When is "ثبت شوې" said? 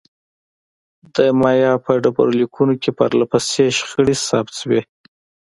4.27-4.81